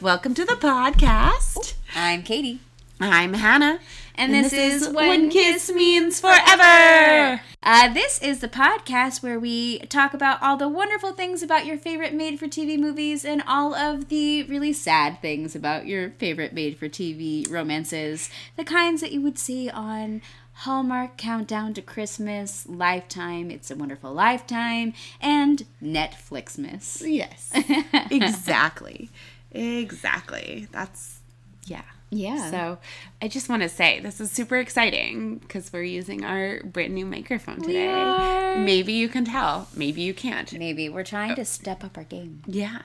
[0.00, 1.74] Welcome to the podcast.
[1.94, 2.60] I'm Katie.
[3.00, 3.80] I'm Hannah.
[4.14, 7.42] And, this, is When Kiss Means Forever.
[7.62, 11.76] Uh, this is the podcast where we talk about all the wonderful things about your
[11.76, 16.54] favorite made for TV movies and all of the really sad things about your favorite
[16.54, 18.30] made for TV romances.
[18.56, 20.22] The kinds that you would see on
[20.60, 27.02] Hallmark Countdown to Christmas, Lifetime, It's a Wonderful Lifetime, and Netflixmas.
[27.06, 27.52] Yes.
[28.10, 29.10] exactly.
[29.56, 30.68] Exactly.
[30.70, 31.20] That's,
[31.64, 31.82] yeah.
[32.10, 32.50] Yeah.
[32.50, 32.78] So
[33.20, 37.04] I just want to say this is super exciting because we're using our brand new
[37.04, 37.88] microphone today.
[37.88, 38.58] are.
[38.58, 39.68] Maybe you can tell.
[39.74, 40.52] Maybe you can't.
[40.52, 42.42] Maybe we're trying to uh, step up our game.
[42.46, 42.80] Yeah.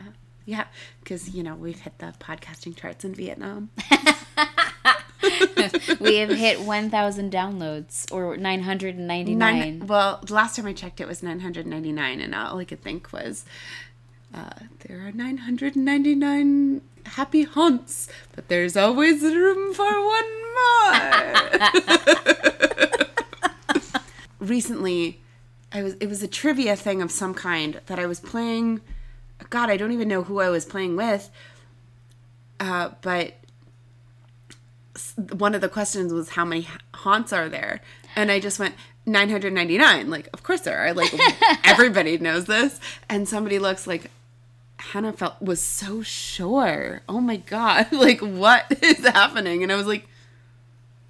[0.45, 0.65] Yeah.
[1.03, 3.69] Because, you know, we've hit the podcasting charts in Vietnam.
[5.99, 9.37] we have hit 1,000 downloads or 999.
[9.37, 13.11] Nine, well, the last time I checked, it was 999, and all I could think
[13.13, 13.45] was
[14.33, 14.49] uh,
[14.87, 20.93] there are 999 happy haunts, but there's always room for one more.
[24.39, 25.19] Recently,
[25.71, 28.81] I was it was a trivia thing of some kind that I was playing.
[29.49, 31.29] God, I don't even know who I was playing with,
[32.59, 33.33] uh, but
[35.31, 37.81] one of the questions was how many haunts are there?
[38.15, 40.93] And i just went 999 like of course there are.
[40.93, 41.13] Like
[41.63, 42.79] everybody knows this.
[43.09, 44.11] And somebody looks like
[44.81, 47.01] hannah felt was so sure.
[47.07, 47.87] Oh my god.
[47.91, 49.63] Like what is happening?
[49.63, 50.07] And i was like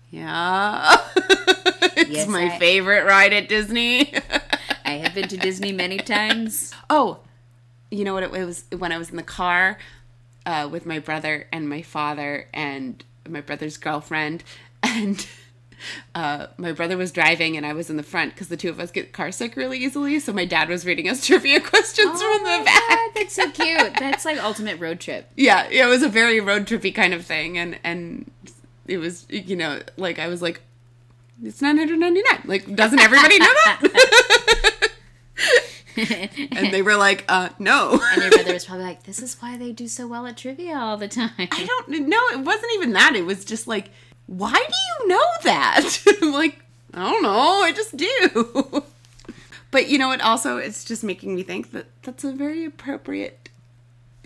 [0.10, 0.98] yeah.
[1.94, 4.14] It's Yes, my I- favorite ride at disney.
[4.86, 6.74] I have been to Disney many times.
[6.90, 7.20] Oh,
[7.90, 8.24] you know what?
[8.24, 8.66] It, was?
[8.78, 9.78] When I was in the car
[10.46, 14.44] uh, with my brother and my father and my brother's girlfriend,
[14.84, 15.26] and
[16.16, 18.80] uh, my brother was driving and I was in the front because the two of
[18.80, 20.20] us get car sick really easily.
[20.20, 22.90] So my dad was reading us trivia questions from the back.
[22.90, 23.94] God, that's so cute.
[24.00, 25.30] That's like ultimate road trip.
[25.42, 28.30] Yeah, yeah, it was a very road trippy kind of thing, and and
[28.88, 30.62] it was you know like I was like.
[31.44, 32.42] It's nine hundred ninety nine.
[32.46, 34.92] Like, doesn't everybody know that?
[36.52, 38.00] and they were like, uh, no.
[38.12, 40.78] And your brother was probably like, "This is why they do so well at trivia
[40.78, 42.22] all the time." I don't know.
[42.34, 43.16] It wasn't even that.
[43.16, 43.90] It was just like,
[44.32, 46.04] why do you know that?
[46.22, 47.62] I'm like, I don't know.
[47.64, 48.84] I just do.
[49.72, 50.22] but you know what?
[50.22, 53.50] Also, it's just making me think that that's a very appropriate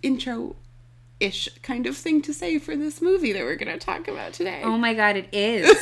[0.04, 0.56] intro
[1.20, 4.34] ish kind of thing to say for this movie that we're going to talk about
[4.34, 4.62] today.
[4.64, 5.76] Oh my god, it is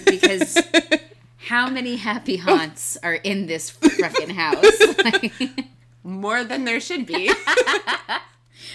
[0.04, 0.58] because
[1.38, 5.32] how many happy haunts are in this freaking house?
[6.02, 7.32] More than there should be.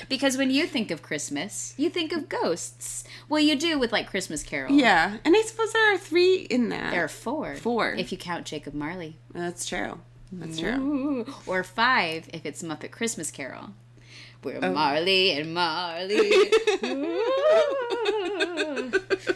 [0.09, 3.03] Because when you think of Christmas, you think of ghosts.
[3.29, 4.71] Well, you do with like Christmas Carol.
[4.73, 5.17] yeah.
[5.25, 6.91] And I suppose there are three in that.
[6.91, 7.55] There are four.
[7.55, 7.93] Four.
[7.93, 9.17] If you count Jacob Marley.
[9.33, 9.99] That's true.
[10.31, 10.71] That's true.
[10.75, 11.33] Ooh.
[11.45, 13.69] Or five if it's Muppet Christmas Carol.
[14.43, 14.73] We're Oh.
[14.73, 16.31] Marley and Marley.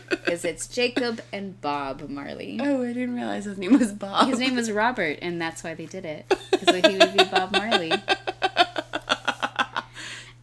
[0.10, 2.60] Because it's Jacob and Bob Marley.
[2.62, 4.28] Oh, I didn't realize his name was Bob.
[4.30, 6.32] His name was Robert, and that's why they did it.
[6.52, 7.92] Because he would be Bob Marley.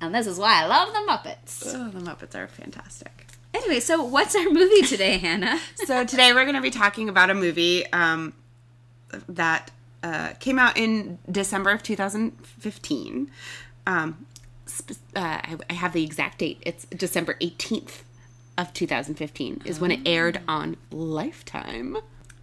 [0.00, 1.62] And this is why I love the Muppets.
[1.74, 3.26] Oh, the Muppets are fantastic.
[3.54, 5.58] Anyway, so what's our movie today, Hannah?
[5.86, 8.34] so today we're going to be talking about a movie um,
[9.28, 9.70] that
[10.02, 13.30] uh, came out in December of 2015.
[13.86, 14.26] Um,
[14.68, 16.58] sp- uh, I, I have the exact date.
[16.66, 18.02] It's December 18th
[18.58, 21.96] of 2015 is when it aired on Lifetime,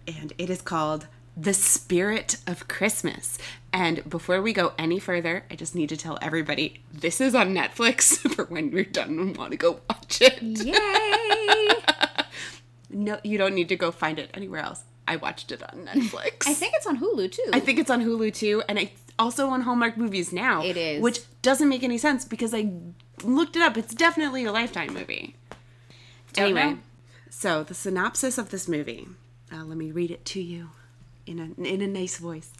[0.06, 3.38] and it is called The Spirit of Christmas.
[3.72, 7.54] And before we go any further, I just need to tell everybody this is on
[7.54, 10.40] Netflix for when you're done and want to go watch it.
[10.42, 11.68] Yay!
[12.96, 14.84] No, you don't need to go find it anywhere else.
[15.08, 16.46] I watched it on Netflix.
[16.46, 17.50] I think it's on Hulu too.
[17.52, 20.62] I think it's on Hulu too, and it's also on Hallmark Movies now.
[20.62, 21.02] It is.
[21.02, 22.70] which doesn't make any sense because I
[23.24, 23.76] looked it up.
[23.76, 25.34] It's definitely a Lifetime movie.
[26.34, 26.78] Don't anyway, know.
[27.30, 29.08] so the synopsis of this movie.
[29.52, 30.70] Uh, let me read it to you
[31.26, 32.52] in a in a nice voice.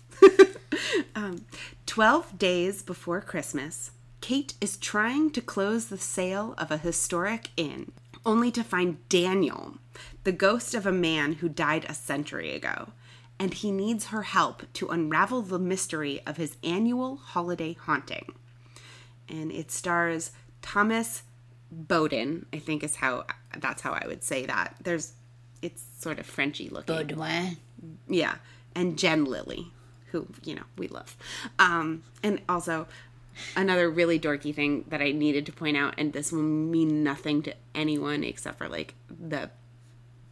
[1.15, 1.45] um,
[1.87, 3.91] Twelve days before Christmas,
[4.21, 7.93] Kate is trying to close the sale of a historic inn,
[8.25, 9.75] only to find Daniel,
[10.25, 12.93] the ghost of a man who died a century ago,
[13.39, 18.33] and he needs her help to unravel the mystery of his annual holiday haunting.
[19.29, 20.33] And it stars
[20.63, 21.23] Thomas
[21.73, 23.27] Beaudoin, I think is how
[23.59, 24.77] that's how I would say that.
[24.83, 25.13] There's
[25.63, 26.95] it's sort of Frenchy looking.
[26.95, 27.57] Beaudoin.
[28.09, 28.37] Yeah.
[28.75, 29.73] And Jen Lilly,
[30.11, 31.17] who, you know, we love.
[31.59, 32.87] Um, and also
[33.56, 37.43] another really dorky thing that I needed to point out, and this will mean nothing
[37.43, 39.50] to anyone except for like the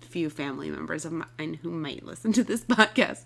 [0.00, 3.22] few family members of mine who might listen to this podcast.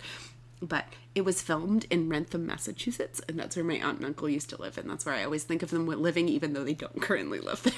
[0.62, 0.84] but
[1.14, 4.60] it was filmed in Wrentham, Massachusetts, and that's where my aunt and uncle used to
[4.60, 7.40] live, and that's where I always think of them living, even though they don't currently
[7.40, 7.74] live there.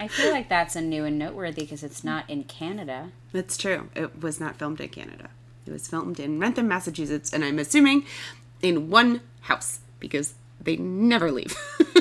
[0.00, 3.10] I feel like that's a new and noteworthy because it's not in Canada.
[3.32, 3.90] That's true.
[3.94, 5.30] It was not filmed in Canada.
[5.66, 8.04] It was filmed in Wrentham, Massachusetts, and I'm assuming
[8.62, 11.56] in one house because they never leave.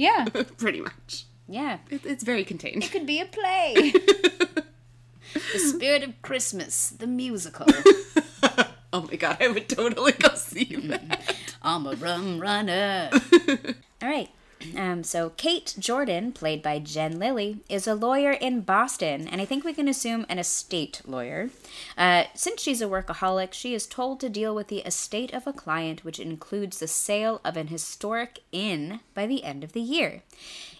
[0.00, 0.24] Yeah,
[0.56, 1.26] Pretty much.
[1.46, 1.78] yeah.
[1.90, 2.82] It, it's very contained.
[2.82, 3.74] It could be a play.
[5.34, 7.66] the Spirit of Christmas, the musical.
[8.92, 10.88] Oh my god, I would totally go see mm-hmm.
[10.88, 11.36] that.
[11.62, 13.08] I'm a rum runner.
[13.12, 14.28] All right.
[14.76, 19.44] Um, so Kate Jordan, played by Jen Lilly, is a lawyer in Boston, and I
[19.44, 21.50] think we can assume an estate lawyer.
[21.96, 25.52] Uh, since she's a workaholic, she is told to deal with the estate of a
[25.52, 30.22] client, which includes the sale of an historic inn by the end of the year.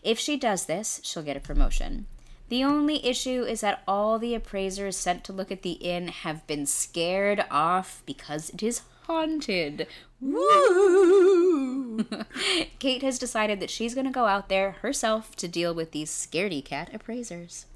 [0.02, 2.06] If she does this, she'll get a promotion.
[2.50, 6.46] The only issue is that all the appraisers sent to look at the inn have
[6.48, 9.86] been scared off because it is haunted.
[12.78, 16.10] Kate has decided that she's going to go out there herself to deal with these
[16.10, 17.66] scaredy cat appraisers.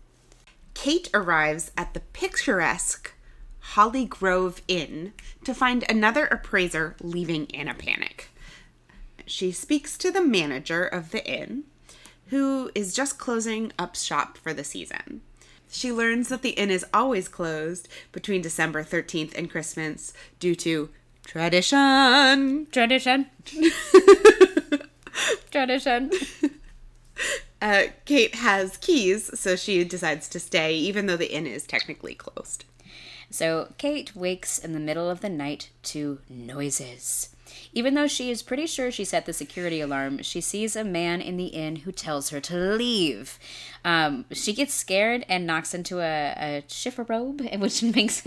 [0.75, 3.13] Kate arrives at the picturesque
[3.61, 5.15] Holly Grove Inn
[5.45, 8.29] to find another appraiser leaving in a panic.
[9.27, 11.65] She speaks to the manager of the inn,
[12.27, 15.23] who is just closing up shop for the season.
[15.71, 20.91] She learns that the inn is always closed between December 13th and Christmas due to
[21.25, 22.67] tradition.
[22.71, 23.27] Tradition.
[25.51, 26.11] Tradition.
[27.63, 32.15] Uh, Kate has keys, so she decides to stay, even though the inn is technically
[32.15, 32.65] closed.
[33.31, 37.34] So Kate wakes in the middle of the night to noises.
[37.73, 41.21] Even though she is pretty sure she set the security alarm, she sees a man
[41.21, 43.39] in the inn who tells her to leave.
[43.85, 48.23] Um, she gets scared and knocks into a, a chifforobe, which makes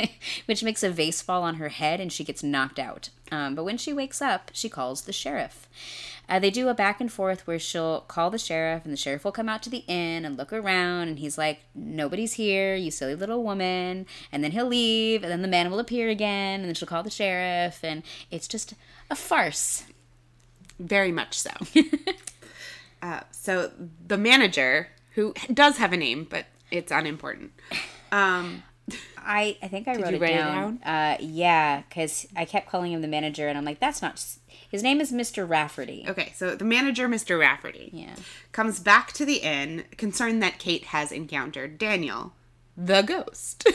[0.45, 3.09] which makes a vase fall on her head, and she gets knocked out.
[3.31, 5.67] Um, but when she wakes up, she calls the sheriff.
[6.29, 9.23] Uh, they do a back and forth where she'll call the sheriff, and the sheriff
[9.23, 12.91] will come out to the inn and look around, and he's like, "Nobody's here, you
[12.91, 16.65] silly little woman." And then he'll leave, and then the man will appear again, and
[16.65, 18.73] then she'll call the sheriff, and it's just
[19.09, 19.83] a farce.
[20.79, 21.51] Very much so.
[23.01, 23.71] uh, so
[24.05, 27.51] the manager, who does have a name, but it's unimportant.
[28.11, 28.63] Um,
[29.17, 30.79] I I think I wrote you it write it down.
[30.83, 34.23] Uh, yeah, because I kept calling him the manager, and I'm like, that's not.
[34.69, 35.47] His name is Mr.
[35.47, 36.05] Rafferty.
[36.07, 37.39] okay, so the manager, Mr.
[37.39, 38.15] Rafferty, Yeah.
[38.51, 42.33] comes back to the inn, concerned that Kate has encountered Daniel,
[42.75, 43.65] the ghost.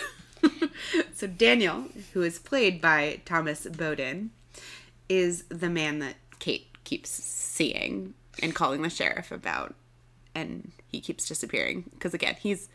[1.15, 4.29] so Daniel, who is played by Thomas Beaudoin,
[5.09, 9.75] is the man that Kate keeps seeing and calling the sheriff about,
[10.35, 12.69] and he keeps disappearing because again, he's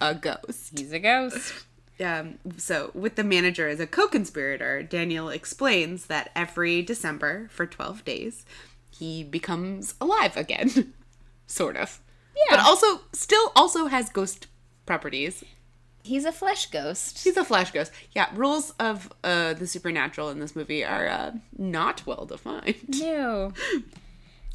[0.00, 0.78] a ghost.
[0.78, 1.66] He's a ghost.
[2.00, 8.04] um, so with the manager as a co-conspirator, Daniel explains that every December for 12
[8.04, 8.44] days,
[8.90, 10.94] he becomes alive again,
[11.46, 12.00] sort of.
[12.36, 12.56] Yeah.
[12.56, 14.48] But also still also has ghost
[14.86, 15.44] properties.
[16.04, 17.24] He's a flesh ghost.
[17.24, 17.90] He's a flesh ghost.
[18.12, 23.00] Yeah, rules of uh, the supernatural in this movie are uh, not well defined.
[23.00, 23.52] No.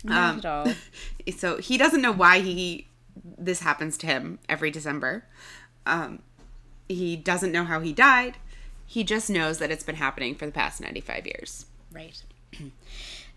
[0.03, 0.73] Not at all.
[1.35, 2.87] So he doesn't know why he
[3.37, 5.25] this happens to him every December.
[5.85, 6.19] Um,
[6.87, 8.37] he doesn't know how he died.
[8.85, 11.65] He just knows that it's been happening for the past 95 years.
[11.91, 12.23] Right.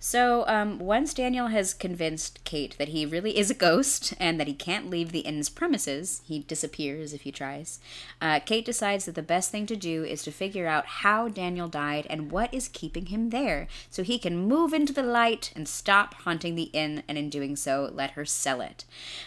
[0.05, 4.49] So, um, once Daniel has convinced Kate that he really is a ghost and that
[4.49, 7.79] he can't leave the inn's premises, he disappears if he tries.
[8.21, 11.69] Uh, Kate decides that the best thing to do is to figure out how Daniel
[11.69, 15.69] died and what is keeping him there, so he can move into the light and
[15.69, 18.85] stop haunting the inn, and in doing so, let her sell it.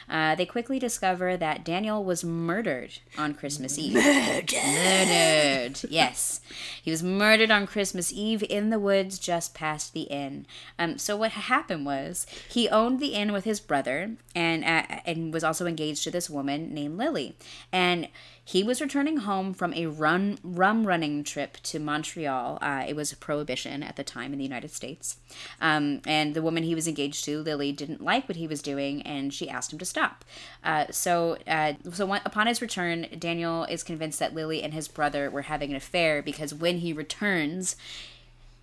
[0.09, 3.93] Uh, they quickly discover that Daniel was murdered on Christmas Eve.
[3.93, 5.79] Murdered.
[5.89, 6.41] Yes.
[6.83, 10.45] He was murdered on Christmas Eve in the woods just past the inn.
[10.77, 15.33] Um, so what happened was he owned the inn with his brother and uh, and
[15.33, 17.35] was also engaged to this woman named Lily.
[17.71, 18.09] And
[18.47, 22.59] he was returning home from a run rum running trip to Montreal.
[22.61, 25.17] Uh, it was a prohibition at the time in the United States.
[25.59, 29.01] Um, and the woman he was engaged to, Lily, didn't like what he was doing,
[29.01, 30.23] and she asked him to stop.
[30.63, 35.31] Uh, so, uh, so upon his return, Daniel is convinced that Lily and his brother
[35.31, 37.75] were having an affair because when he returns,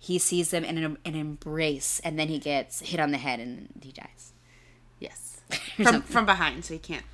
[0.03, 3.39] he sees them in an, an embrace, and then he gets hit on the head
[3.39, 4.33] and he dies.
[4.99, 5.39] Yes.
[5.77, 7.05] From, from behind, so he can't.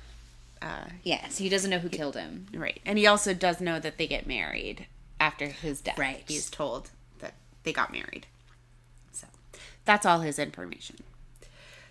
[0.60, 2.46] Uh, Yeah, so he doesn't know who killed him.
[2.52, 2.80] Right.
[2.84, 4.86] And he also does know that they get married
[5.20, 6.00] after his death.
[6.00, 6.24] Right.
[6.26, 8.26] He's told that they got married.
[9.12, 9.28] So
[9.84, 10.96] that's all his information.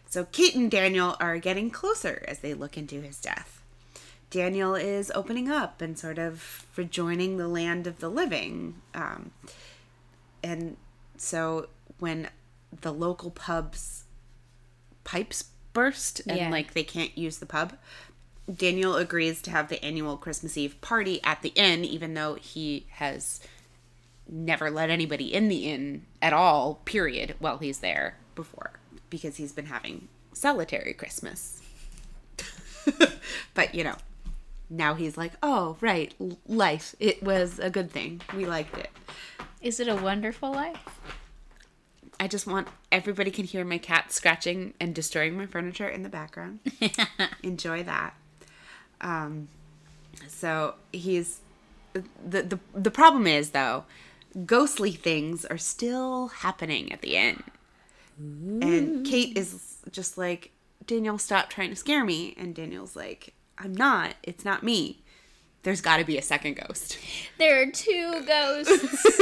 [0.10, 3.62] So Kate and Daniel are getting closer as they look into his death.
[4.32, 8.76] Daniel is opening up and sort of rejoining the land of the living.
[8.94, 9.32] Um,
[10.44, 10.76] and
[11.20, 11.68] so
[12.00, 12.30] when
[12.82, 14.04] the local pub's
[15.04, 16.50] pipes burst and Yeah.
[16.50, 17.78] like they can't use the pub,
[18.54, 22.86] Daniel agrees to have the annual Christmas Eve party at the inn, even though he
[22.94, 23.40] has
[24.28, 28.72] never let anybody in the inn at all, period, while he's there before,
[29.10, 31.62] because he's been having solitary Christmas.
[33.54, 33.96] but, you know,
[34.70, 36.14] now he's like, oh, right,
[36.48, 36.96] life.
[37.00, 38.22] It was a good thing.
[38.36, 38.90] We liked it.
[39.62, 40.99] Is it a wonderful life?
[42.20, 46.10] I just want everybody can hear my cat scratching and destroying my furniture in the
[46.10, 46.60] background.
[47.44, 48.14] Enjoy that.
[49.02, 49.48] Um,
[50.28, 51.40] so he's
[51.94, 53.86] the the the problem is though,
[54.46, 57.44] ghostly things are still happening at the end,
[58.18, 60.52] and Kate is just like
[60.86, 64.16] Daniel, stop trying to scare me, and Daniel's like, I'm not.
[64.24, 65.04] It's not me.
[65.64, 66.98] There's got to be a second ghost.
[67.38, 69.22] There are two ghosts.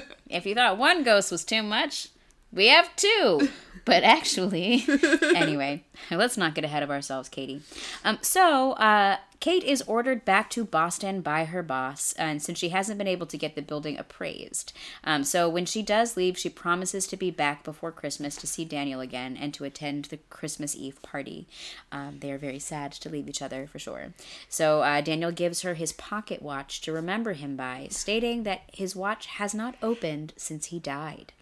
[0.30, 2.08] if you thought one ghost was too much,
[2.52, 3.48] we have two.
[3.86, 4.84] But actually,
[5.34, 7.62] anyway, let's not get ahead of ourselves, Katie.
[8.04, 12.68] Um, so, uh, Kate is ordered back to Boston by her boss, and since she
[12.68, 14.74] hasn't been able to get the building appraised.
[15.02, 18.66] Um, so, when she does leave, she promises to be back before Christmas to see
[18.66, 21.46] Daniel again and to attend the Christmas Eve party.
[21.90, 24.12] Um, they are very sad to leave each other for sure.
[24.50, 28.94] So, uh, Daniel gives her his pocket watch to remember him by, stating that his
[28.94, 31.32] watch has not opened since he died.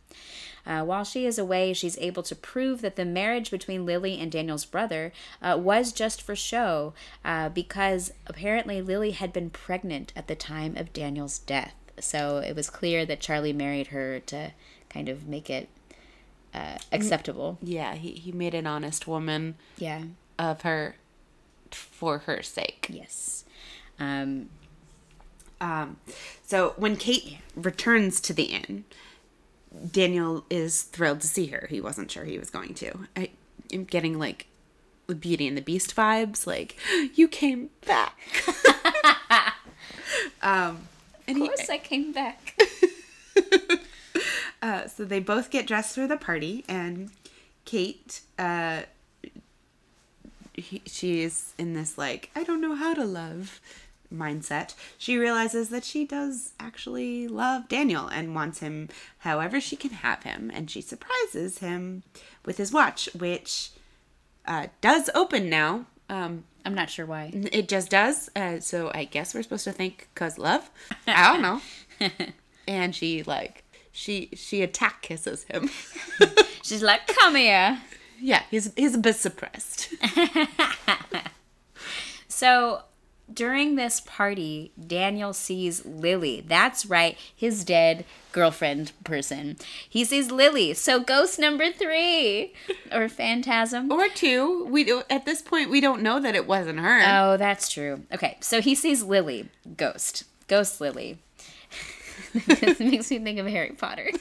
[0.67, 4.31] Uh, while she is away, she's able to prove that the marriage between Lily and
[4.31, 6.93] Daniel's brother uh, was just for show
[7.25, 11.75] uh, because apparently Lily had been pregnant at the time of Daniel's death.
[12.01, 14.53] So it was clear that Charlie married her to
[14.91, 15.69] kind of make it
[16.53, 17.57] uh, acceptable.
[17.63, 20.03] Yeah, he, he made an honest woman Yeah.
[20.39, 20.97] of her
[21.71, 22.87] for her sake.
[22.91, 23.45] Yes.
[23.99, 24.49] Um,
[25.61, 25.97] Um,
[26.47, 28.85] so when Kate returns to the inn,
[29.91, 31.67] Daniel is thrilled to see her.
[31.71, 33.07] He wasn't sure he was going to.
[33.17, 33.31] I
[33.73, 34.47] am getting like
[35.07, 36.77] the Beauty and the Beast vibes, like
[37.15, 38.17] you came back.
[40.43, 40.89] um,
[41.27, 42.59] and of he, course, I came back.
[44.63, 47.11] uh, so they both get dressed for the party, and
[47.65, 48.83] Kate, uh,
[50.55, 53.61] he, she is in this like I don't know how to love
[54.13, 54.75] mindset.
[54.97, 58.89] She realizes that she does actually love Daniel and wants him
[59.19, 62.03] however she can have him, and she surprises him
[62.45, 63.71] with his watch, which
[64.47, 65.87] uh, does open now.
[66.09, 67.31] Um, I'm not sure why.
[67.53, 68.31] it just does.
[68.35, 70.71] Uh, so I guess we're supposed to think cause love.
[71.07, 71.61] I don't know.
[72.69, 75.71] and she like she she attack kisses him.
[76.63, 77.81] She's like, come here.
[78.21, 79.93] yeah, he's he's a bit suppressed.
[82.31, 82.83] So
[83.33, 86.45] during this party, Daniel sees Lily.
[86.47, 89.57] That's right, his dead girlfriend person.
[89.89, 90.75] He sees Lily.
[90.75, 92.55] So ghost number three,
[92.93, 93.91] or phantasm.
[93.91, 94.65] or two.
[94.67, 97.03] We do, at this point we don't know that it wasn't her.
[97.07, 98.05] Oh, that's true.
[98.13, 101.19] Okay, so he sees Lily, ghost, ghost Lily.
[102.47, 104.11] this makes me think of Harry Potter.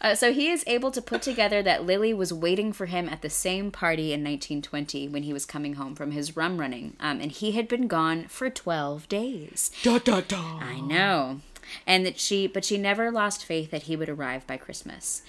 [0.00, 3.22] Uh, so he is able to put together that Lily was waiting for him at
[3.22, 7.20] the same party in 1920 when he was coming home from his rum running, um,
[7.20, 9.70] and he had been gone for 12 days.
[9.82, 10.58] da da da.
[10.60, 11.40] I know,
[11.86, 15.22] and that she, but she never lost faith that he would arrive by Christmas.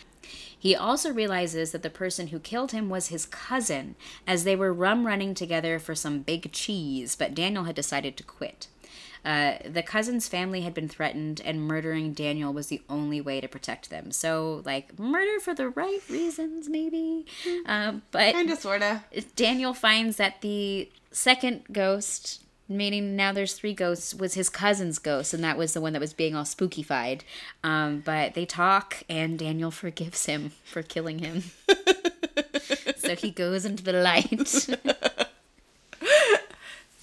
[0.58, 3.96] He also realizes that the person who killed him was his cousin,
[4.28, 8.24] as they were rum running together for some big cheese, but Daniel had decided to
[8.24, 8.68] quit.
[9.26, 13.48] Uh, the cousin's family had been threatened, and murdering Daniel was the only way to
[13.48, 14.12] protect them.
[14.12, 17.26] So, like, murder for the right reasons, maybe.
[17.66, 19.04] Um, but Kinda sorta.
[19.36, 25.34] Daniel finds that the second ghost, meaning now there's three ghosts, was his cousin's ghost,
[25.34, 27.22] and that was the one that was being all spookified.
[27.64, 31.44] Um, but they talk, and Daniel forgives him for killing him.
[32.98, 34.70] so he goes into the light.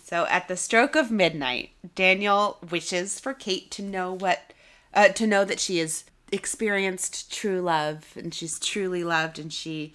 [0.09, 4.53] So at the stroke of midnight, Daniel wishes for Kate to know what
[4.95, 9.95] uh, to know that she has experienced true love and she's truly loved and she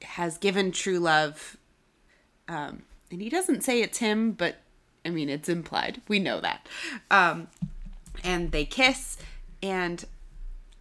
[0.00, 1.58] has given true love.
[2.48, 4.56] Um, and he doesn't say it's him, but
[5.04, 6.00] I mean it's implied.
[6.08, 6.66] We know that.
[7.10, 7.48] Um,
[8.22, 9.18] and they kiss,
[9.62, 10.02] and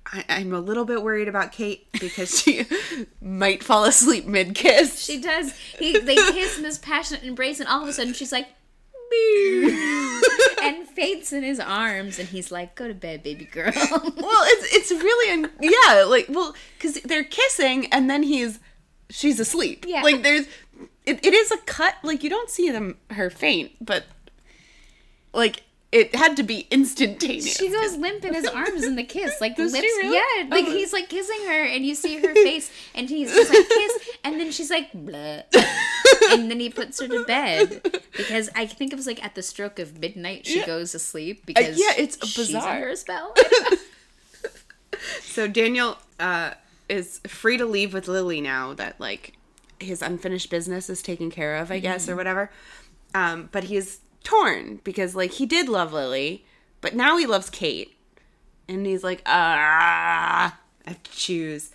[0.05, 2.65] I, I'm a little bit worried about Kate because she
[3.21, 4.99] might fall asleep mid kiss.
[4.99, 5.55] she does.
[5.57, 8.47] He they kiss in this passionate embrace, and all of a sudden she's like,
[10.63, 14.73] and faints in his arms, and he's like, "Go to bed, baby girl." well it's
[14.75, 18.59] it's really un- yeah like well because they're kissing and then he's
[19.09, 19.85] she's asleep.
[19.87, 20.01] Yeah.
[20.01, 20.47] Like there's
[21.05, 24.05] it, it is a cut, like you don't see them her faint, but
[25.33, 27.55] like it had to be instantaneous.
[27.57, 29.83] She goes limp in his arms in the kiss, like Does lips.
[29.83, 30.15] really?
[30.15, 30.71] Yeah, like Oh.
[30.71, 34.39] he's like kissing her, and you see her face, and he's just like kiss, and
[34.39, 35.43] then she's like, Bleh.
[36.31, 37.81] and then he puts her to bed
[38.17, 40.65] because I think it was like at the stroke of midnight she Yeah.
[40.65, 42.73] goes to sleep because yeah, it's she's bizarre.
[42.75, 43.33] under a spell.
[45.21, 46.51] So Daniel uh,
[46.87, 49.33] is free to leave with Lily now that like
[49.79, 52.51] his unfinished business is taken care of, I guess, or whatever.
[53.13, 56.45] Um, but he's torn because like he did love Lily,
[56.81, 57.95] but now he loves Kate,
[58.67, 61.71] and he's like, ah, I have to choose.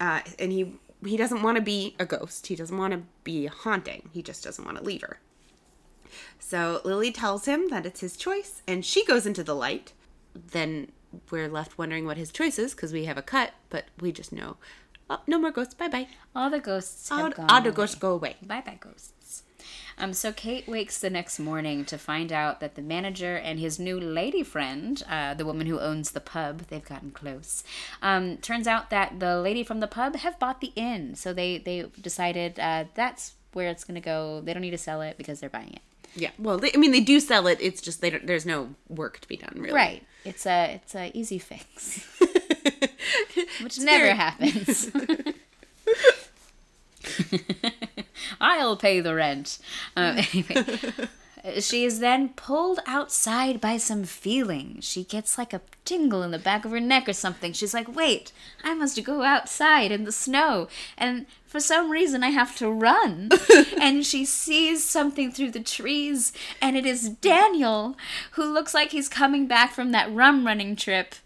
[0.00, 2.46] Uh, and he he doesn't want to be a ghost.
[2.48, 4.08] He doesn't want to be haunting.
[4.12, 5.18] He just doesn't want to leave her.
[6.38, 9.92] So Lily tells him that it's his choice, and she goes into the light.
[10.34, 10.92] Then
[11.30, 14.32] we're left wondering what his choice is because we have a cut, but we just
[14.32, 14.56] know,
[15.10, 15.74] oh, no more ghosts.
[15.74, 16.08] Bye bye.
[16.34, 17.46] All the ghosts have All, gone.
[17.50, 18.36] all the ghosts go away.
[18.42, 19.42] Bye bye, ghosts.
[20.02, 23.78] Um, so Kate wakes the next morning to find out that the manager and his
[23.78, 27.62] new lady friend, uh, the woman who owns the pub, they've gotten close.
[28.02, 31.58] Um, turns out that the lady from the pub have bought the inn, so they
[31.58, 34.40] they decided uh, that's where it's gonna go.
[34.40, 35.82] They don't need to sell it because they're buying it.
[36.16, 36.30] Yeah.
[36.36, 37.58] Well, they, I mean, they do sell it.
[37.60, 39.72] It's just they don't, there's no work to be done, really.
[39.72, 40.02] Right.
[40.24, 42.04] It's a it's a easy fix,
[43.62, 44.90] which never happens.
[48.62, 49.58] I'll pay the rent.
[49.96, 50.64] Um, anyway,
[51.60, 54.78] she is then pulled outside by some feeling.
[54.80, 57.52] She gets like a tingle in the back of her neck or something.
[57.52, 62.30] She's like, "Wait, I must go outside in the snow." And for some reason, I
[62.30, 63.30] have to run.
[63.80, 67.96] and she sees something through the trees, and it is Daniel,
[68.32, 71.16] who looks like he's coming back from that rum running trip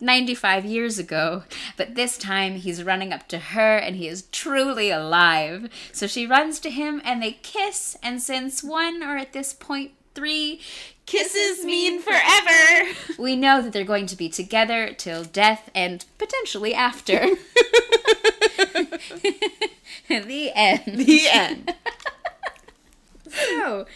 [0.00, 1.44] 95 years ago,
[1.76, 5.68] but this time he's running up to her and he is truly alive.
[5.92, 9.92] So she runs to him and they kiss, and since one or at this point
[10.14, 10.60] three
[11.06, 16.74] kisses mean forever, we know that they're going to be together till death and potentially
[16.74, 17.26] after.
[20.08, 20.82] the end.
[20.86, 21.74] The end.
[23.28, 23.86] so,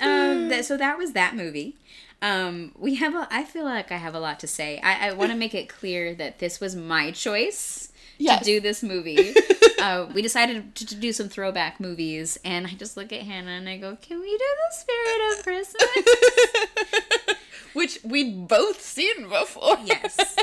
[0.00, 1.76] um, th- so that was that movie.
[2.24, 3.28] Um, we have a.
[3.30, 4.80] I feel like I have a lot to say.
[4.82, 8.38] I, I want to make it clear that this was my choice Yes.
[8.38, 9.34] to do this movie.
[9.82, 13.50] uh, we decided to, to do some throwback movies, and I just look at Hannah
[13.50, 17.36] and I go, "Can we do the Spirit of Christmas?"
[17.74, 19.76] Which we'd both seen before.
[19.84, 20.36] yes.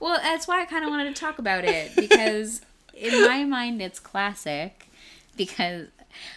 [0.00, 2.62] Well, that's why I kind of wanted to talk about it because
[2.94, 4.88] in my mind it's classic
[5.36, 5.86] because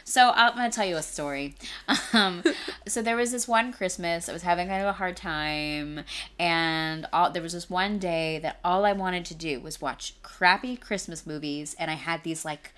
[0.03, 1.55] so I'm gonna tell you a story.
[2.13, 2.41] Um,
[2.87, 6.03] so there was this one Christmas I was having kind of a hard time,
[6.39, 10.15] and all there was this one day that all I wanted to do was watch
[10.23, 12.71] crappy Christmas movies, and I had these like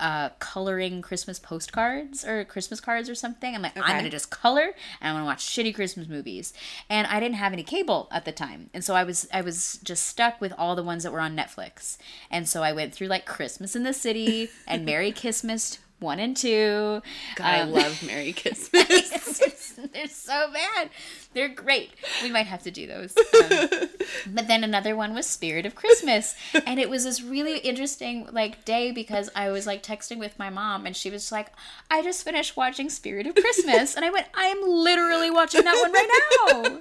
[0.00, 3.54] uh, coloring Christmas postcards or Christmas cards or something.
[3.54, 4.62] I'm like, I'm gonna just color
[5.00, 6.52] and I'm gonna watch shitty Christmas movies.
[6.88, 9.78] And I didn't have any cable at the time, and so I was I was
[9.84, 11.98] just stuck with all the ones that were on Netflix.
[12.30, 16.36] And so I went through like Christmas in the City and Merry Christmas one and
[16.36, 17.00] two.
[17.36, 19.38] God, I Um, love Merry Christmas.
[19.92, 20.90] they're so bad.
[21.32, 21.90] They're great.
[22.22, 23.14] We might have to do those.
[23.40, 26.34] Um, but then another one was Spirit of Christmas,
[26.66, 30.50] and it was this really interesting like day because I was like texting with my
[30.50, 31.46] mom, and she was like,
[31.90, 35.78] "I just finished watching Spirit of Christmas," and I went, "I am literally watching that
[35.80, 36.80] one right now."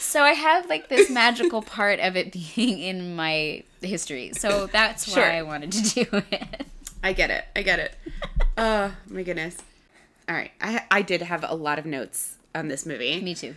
[0.00, 4.32] So I have like this magical part of it being in my history.
[4.34, 5.30] So that's why Sure.
[5.30, 6.66] I wanted to do it.
[7.02, 7.44] I get it.
[7.56, 7.96] I get it.
[8.60, 9.56] Oh my goodness.
[10.28, 10.50] All right.
[10.60, 13.20] I I did have a lot of notes on this movie.
[13.20, 13.54] Me too.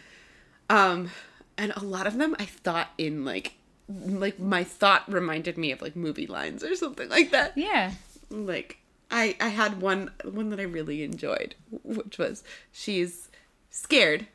[0.69, 1.09] Um,
[1.57, 3.53] and a lot of them I thought in like
[3.89, 7.57] like my thought reminded me of like movie lines or something like that.
[7.57, 7.93] Yeah.
[8.29, 8.77] Like
[9.09, 13.29] I I had one one that I really enjoyed, which was she's
[13.71, 14.27] scared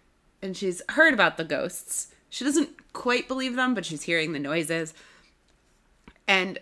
[0.43, 2.09] and she's heard about the ghosts.
[2.29, 4.95] She doesn't quite believe them, but she's hearing the noises.
[6.27, 6.59] And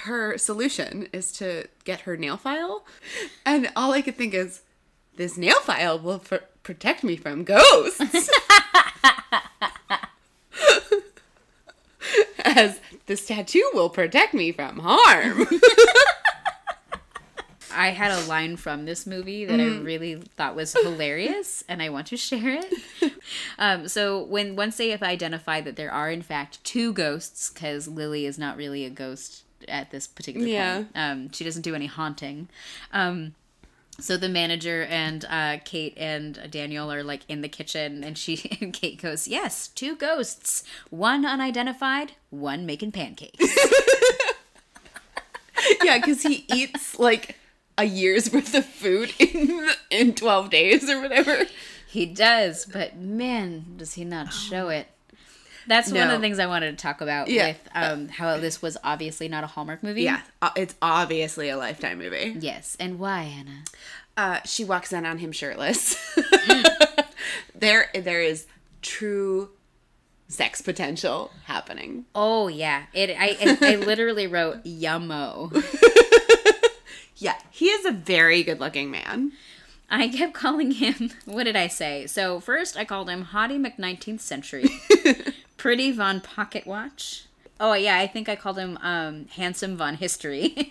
[0.00, 2.84] her solution is to get her nail file.
[3.44, 4.62] And all I could think is
[5.16, 8.00] this nail file will pr- protect me from ghosts.
[12.44, 15.46] As this tattoo will protect me from harm.
[17.76, 21.90] I had a line from this movie that I really thought was hilarious, and I
[21.90, 22.72] want to share it.
[23.58, 27.88] Um, so when once they have identified that there are in fact two ghosts, because
[27.88, 30.74] Lily is not really a ghost at this particular Yeah.
[30.76, 30.88] point.
[30.94, 32.48] Um, she doesn't do any haunting.
[32.92, 33.34] Um,
[33.98, 38.58] so the manager and uh, Kate and Daniel are like in the kitchen, and she
[38.60, 43.38] and Kate goes, "Yes, two ghosts, one unidentified, one making pancakes."
[45.82, 47.36] yeah, because he eats like
[47.78, 51.44] a year's worth of food in in twelve days or whatever.
[51.88, 54.88] He does, but man, does he not show it.
[55.66, 57.48] That's one of the things I wanted to talk about Yeah.
[57.48, 60.02] with um, how this was obviously not a Hallmark movie.
[60.02, 62.36] Yeah, uh, it's obviously a lifetime movie.
[62.38, 63.64] Yes, and why, Hannah?
[64.16, 65.96] Uh, she walks in on him shirtless.
[67.54, 68.46] there, there is
[68.82, 69.50] true
[70.28, 72.04] sex potential happening.
[72.14, 73.10] Oh yeah, it.
[73.10, 75.52] I I, I literally wrote yummo.
[77.18, 79.32] Yeah, he is a very good-looking man.
[79.88, 81.12] I kept calling him.
[81.24, 82.06] What did I say?
[82.06, 84.66] So first, I called him Hottie McNineteenth Century,
[85.56, 87.24] Pretty Von Pocket Watch.
[87.58, 90.70] Oh yeah, I think I called him um, Handsome Von History.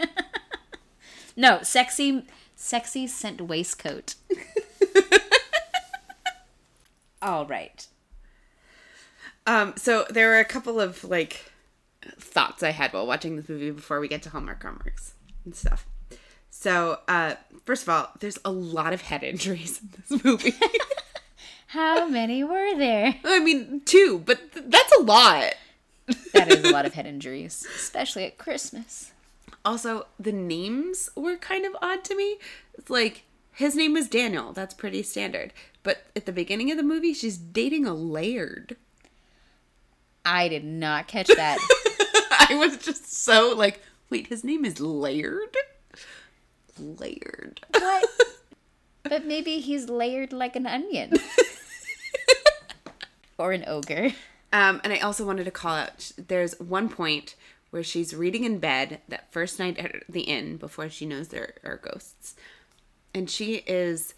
[1.35, 4.15] no, sexy, sexy scent waistcoat.
[7.21, 7.87] All right.
[9.47, 11.51] Um, so there were a couple of like
[12.19, 15.87] thoughts I had while watching this movie before we get to Hallmark Hallmarks and stuff.
[16.49, 20.53] So, uh, first of all, there's a lot of head injuries in this movie.
[21.75, 23.15] How many were there?
[23.25, 25.55] I mean, two, but th- that's a lot.
[26.33, 29.11] That is a lot of head injuries, especially at Christmas.
[29.65, 32.37] Also, the names were kind of odd to me.
[32.75, 34.53] It's like his name was Daniel.
[34.53, 35.51] That's pretty standard.
[35.83, 38.77] But at the beginning of the movie, she's dating a laird.
[40.23, 41.57] I did not catch that.
[42.49, 45.55] I was just so like, wait, his name is Laird?
[46.79, 47.61] Laird.
[47.71, 48.05] what?
[49.03, 51.13] But maybe he's layered like an onion.
[53.37, 54.11] Or an ogre.
[54.53, 57.35] Um, and I also wanted to call out there's one point
[57.71, 61.55] where she's reading in bed that first night at the inn before she knows there
[61.63, 62.35] are ghosts.
[63.13, 64.13] And she is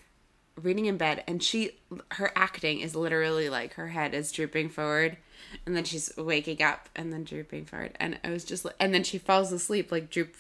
[0.62, 1.72] reading in bed and she
[2.12, 5.18] her acting is literally like her head is drooping forward
[5.66, 8.94] and then she's waking up and then drooping forward and I was just like and
[8.94, 10.36] then she falls asleep like droop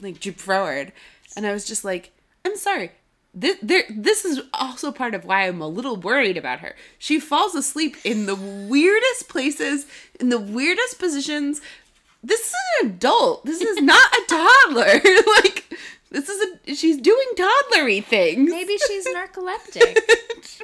[0.00, 0.92] like droop forward
[1.34, 2.12] and I was just like
[2.44, 2.92] I'm sorry
[3.36, 6.74] this, there, this is also part of why I'm a little worried about her.
[6.98, 9.84] She falls asleep in the weirdest places,
[10.18, 11.60] in the weirdest positions.
[12.24, 13.44] This is an adult.
[13.44, 15.00] This is not a toddler.
[15.42, 15.64] like
[16.10, 18.50] this is a she's doing toddlery things.
[18.50, 19.98] Maybe she's narcoleptic.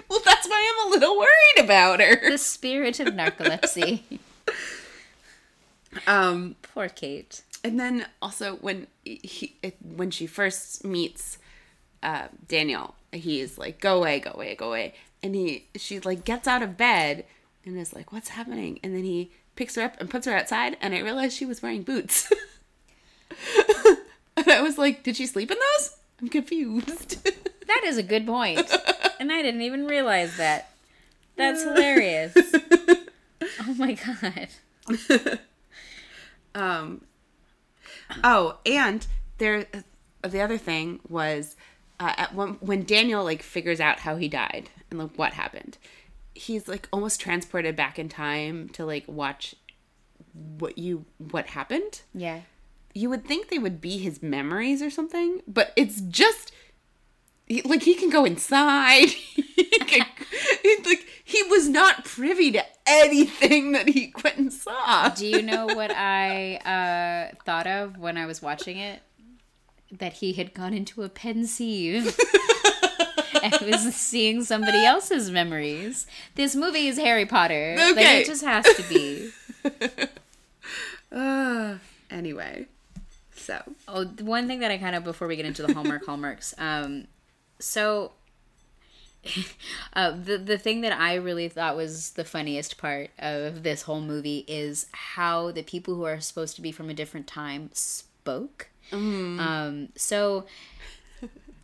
[0.09, 2.31] well, that's why I'm a little worried about her.
[2.31, 4.01] the spirit of narcolepsy.
[6.07, 7.43] Um, Poor Kate.
[7.63, 11.37] and then also when he when she first meets
[12.03, 16.49] uh, Daniel, he's like, "Go away, go away, go away," and he she like gets
[16.49, 17.25] out of bed
[17.65, 20.77] and is like, "What's happening?" And then he picks her up and puts her outside,
[20.81, 22.31] and I realized she was wearing boots.
[24.37, 27.29] and I was like, "Did she sleep in those?" I'm confused.
[27.67, 28.71] That is a good point.
[29.19, 30.71] And I didn't even realize that.
[31.37, 32.37] That's hilarious.
[33.61, 34.49] Oh my god.
[36.55, 37.03] Um.
[38.23, 39.05] Oh, and
[39.39, 39.67] there,
[40.23, 41.57] the other thing was,
[42.01, 45.79] uh, at one when Daniel like figures out how he died and like what happened,
[46.35, 49.55] he's like almost transported back in time to like watch
[50.33, 52.03] what you what happened.
[52.15, 52.41] Yeah.
[52.95, 56.53] You would think they would be his memories or something, but it's just
[57.47, 59.09] he- like he can go inside.
[59.09, 60.07] he can,
[60.85, 65.09] like he was not privy to anything that he went and saw.
[65.11, 69.01] Do you know what I uh, thought of when I was watching it?
[69.99, 72.17] That he had gone into a pensieve.
[73.43, 76.07] and was seeing somebody else's memories.
[76.35, 77.75] This movie is Harry Potter.
[77.79, 78.21] Like Okay.
[78.23, 79.31] it just has to be.
[81.11, 81.77] Uh,
[82.11, 82.67] anyway,
[83.37, 86.55] so Oh, one thing that I kind of before we get into the Hallmark hallmarks,
[86.57, 87.07] um,
[87.59, 88.13] so
[89.93, 94.01] uh, the the thing that I really thought was the funniest part of this whole
[94.01, 98.69] movie is how the people who are supposed to be from a different time spoke.
[98.91, 100.47] Um, so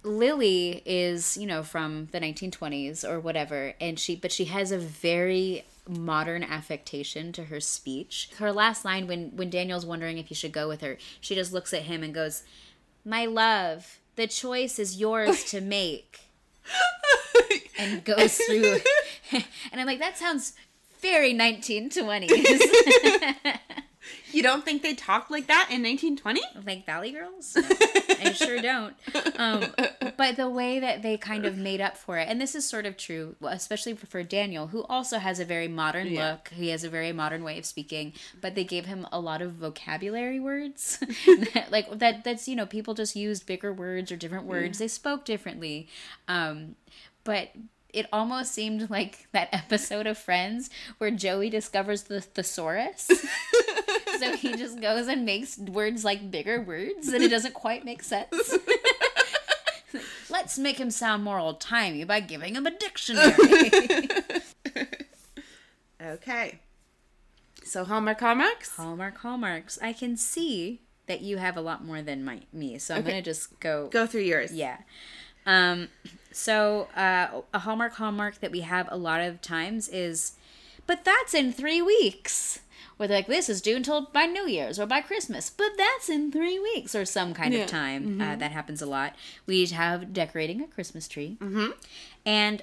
[0.02, 4.78] Lily is, you know, from the 1920s or whatever, and she, but she has a
[4.78, 8.30] very modern affectation to her speech.
[8.38, 11.52] Her last line, when when Daniel's wondering if he should go with her, she just
[11.52, 12.42] looks at him and goes,
[13.04, 16.20] "My love, the choice is yours to make,"
[17.78, 18.78] and goes through.
[19.32, 20.54] and I'm like, that sounds
[21.00, 22.60] very 1920s.
[24.32, 26.40] you don't think they talked like that in 1920?
[26.66, 27.56] like Valley Girls?
[27.56, 27.62] No,
[28.20, 28.94] I sure don't.
[29.38, 29.64] Um,
[30.16, 32.86] but the way that they kind of made up for it, and this is sort
[32.86, 36.32] of true, especially for, Daniel, who also has a very modern Yeah.
[36.32, 36.48] look.
[36.48, 39.52] He has a very modern way of speaking, but they gave him a lot of
[39.52, 40.98] vocabulary words,
[41.54, 42.24] that, like that.
[42.24, 44.78] That's you know people just used bigger words or different words.
[44.78, 45.88] They spoke differently,
[46.26, 46.74] um,
[47.24, 47.50] but
[47.92, 53.10] it almost seemed like that episode of Friends where Joey discovers the thesaurus.
[54.18, 58.02] so he just goes and makes words like bigger words and it doesn't quite make
[58.02, 58.56] sense.
[60.30, 63.70] Let's make him sound more old timey by giving him a dictionary.
[66.00, 66.58] Okay.
[67.64, 68.76] So Hallmark Hallmarks?
[68.76, 69.78] Hallmark hallmarks.
[69.82, 73.10] I can see that you have a lot more than my me, so I'm Okay.
[73.10, 73.88] gonna just go.
[73.88, 74.52] Go through yours.
[74.52, 74.78] Yeah.
[75.46, 75.88] Um.
[76.32, 80.32] So uh, a hallmark hallmark that we have a lot of times is,
[80.86, 82.60] but that's in three weeks.
[82.98, 86.08] Or they're like this is due until by New Year's or by Christmas, but that's
[86.08, 87.60] in three weeks or some kind Yeah.
[87.60, 88.20] of time.
[88.20, 89.14] Uh, that happens a lot.
[89.46, 91.68] We have decorating a Christmas tree, mm-hmm.
[92.26, 92.62] and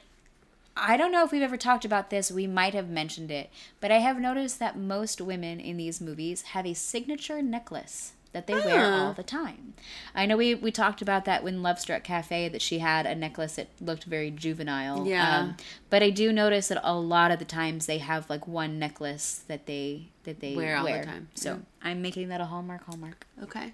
[0.77, 2.29] I don't know if we've ever talked about this.
[2.31, 3.49] We might have mentioned it,
[3.79, 8.47] but I have noticed that most women in these movies have a signature necklace that
[8.47, 9.73] they wear all the time.
[10.13, 13.15] I know we, we talked about that when Love Struck Cafe that she had a
[13.15, 14.99] necklace that looked very juvenile.
[15.01, 15.53] Um, Yeah.
[15.89, 19.43] but I do notice that a lot of the times they have like one necklace
[19.47, 20.95] that they that they Wear wear.
[20.95, 23.25] all the time, So I'm making that a hallmark hallmark.
[23.41, 23.73] Okay.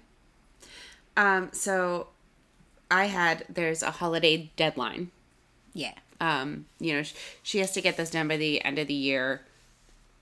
[1.16, 2.08] Um, so
[2.90, 5.10] I had there's a holiday deadline.
[5.74, 5.94] Yeah.
[6.20, 8.94] Um, you know, sh- she has to get this done by the end of the
[8.94, 9.42] year,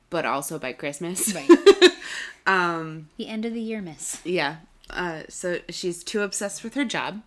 [0.09, 1.35] but also by Christmas.
[1.35, 1.49] Right.
[2.47, 4.21] um, the end of the year, miss.
[4.25, 4.57] yeah.
[4.89, 7.23] Uh, so she's too obsessed with her job,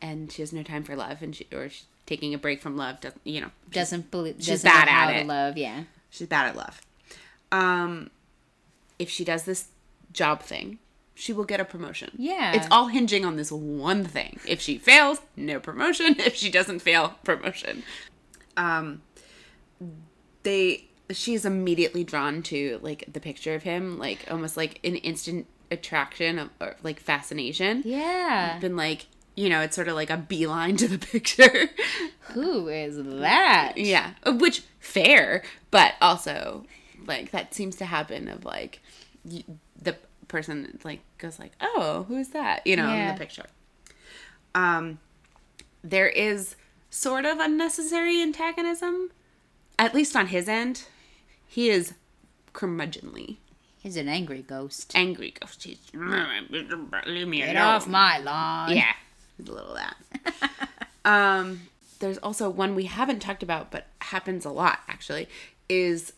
[0.00, 2.76] and she has no time for love, and she or she's taking a break from
[2.76, 3.00] love.
[3.00, 3.50] Doesn't you know?
[3.70, 5.26] Doesn't believe she's doesn't bad at it.
[5.26, 5.84] love, yeah.
[6.10, 6.80] She's bad at love.
[7.50, 8.10] Um,
[8.98, 9.68] if she does this
[10.12, 10.78] job thing,
[11.14, 12.10] she will get a promotion.
[12.16, 12.52] Yeah.
[12.54, 14.38] It's all hinging on this one thing.
[14.46, 16.14] If she fails, no promotion.
[16.20, 17.82] If she doesn't fail, promotion.
[18.56, 19.02] Um,
[20.42, 25.46] they she's immediately drawn to like the picture of him, like almost like an instant
[25.70, 27.82] attraction of or, like fascination.
[27.84, 28.58] Yeah.
[28.58, 29.06] Been like
[29.38, 31.68] you know, it's sort of like a beeline to the picture.
[32.32, 33.74] Who is that?
[33.76, 36.64] Yeah, Uh, which fair, but also
[37.06, 38.80] like that seems to happen of like
[39.24, 39.44] y-
[39.80, 39.96] the
[40.28, 43.46] person like goes like, "Oh, who's that?" you know, in the picture.
[44.54, 44.98] Um
[45.82, 46.56] there is
[46.90, 49.10] sort of unnecessary antagonism
[49.78, 50.84] at least on his end.
[51.46, 51.94] He is
[52.52, 53.36] curmudgeonly
[53.86, 54.90] He's an angry ghost.
[54.96, 55.62] angry ghost.
[55.62, 58.74] He's, leave me Get alone." off my lawn.
[58.74, 58.92] Yeah,
[59.38, 60.50] a little of that.
[61.04, 61.60] um,
[62.00, 65.28] there's also one we haven't talked about, but happens a lot actually,
[65.68, 66.14] is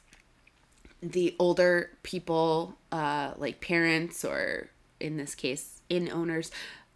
[1.02, 6.50] the older people, uh, like parents or in this case, in owners,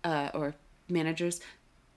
[0.05, 0.55] uh, or
[0.88, 1.42] managers,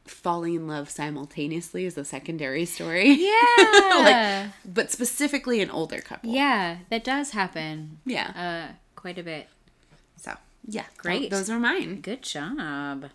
[0.06, 3.10] falling in love simultaneously is a secondary story.
[3.58, 4.52] Yeah.
[4.54, 6.30] like, but specifically an older couple.
[6.32, 8.00] yeah, that does happen.
[8.06, 8.68] Yeah.
[8.70, 9.48] Uh, quite a bit.
[10.18, 10.34] So
[10.68, 11.30] yeah, Great.
[11.32, 12.02] Those are mine.
[12.02, 13.06] Good job.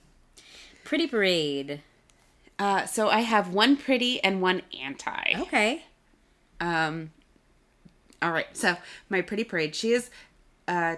[0.85, 1.83] Pretty parade.
[2.59, 5.33] Uh, so I have one pretty and one anti.
[5.37, 5.85] Okay.
[6.61, 7.11] Um,
[8.21, 8.55] all right.
[8.57, 8.77] So
[9.09, 9.75] my pretty parade.
[9.75, 10.11] She is
[10.69, 10.97] uh,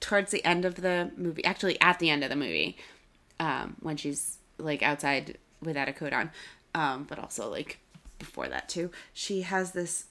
[0.00, 1.44] towards the end of the movie.
[1.44, 2.76] Actually, at the end of the movie,
[3.40, 6.30] um, when she's like outside without a coat on,
[6.74, 7.78] um, but also like
[8.18, 8.90] before that too.
[9.12, 10.06] She has this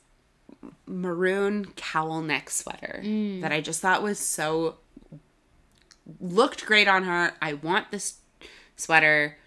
[0.86, 3.02] maroon cowl neck sweater
[3.42, 4.76] that I just thought was so
[6.20, 7.34] looked great on her.
[7.42, 8.16] I want this
[8.76, 9.38] sweater.